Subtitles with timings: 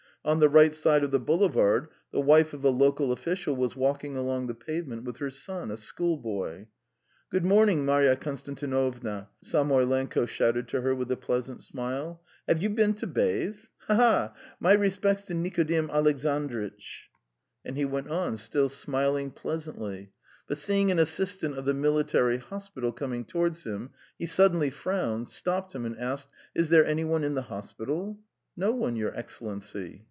[0.23, 4.15] On the right side of the boulevard the wife of a local official was walking
[4.15, 6.67] along the pavement with her son, a schoolboy.
[7.31, 12.21] "Good morning, Marya Konstantinovna," Samoylenko shouted to her with a pleasant smile.
[12.47, 13.55] "Have you been to bathe?
[13.87, 14.35] Ha, ha, ha!...
[14.59, 17.09] My respects to Nikodim Alexandritch!"
[17.65, 20.11] And he went on, still smiling pleasantly,
[20.47, 23.89] but seeing an assistant of the military hospital coming towards him,
[24.19, 28.19] he suddenly frowned, stopped him, and asked: "Is there any one in the hospital?"
[28.55, 29.97] "No one, Your Excellency."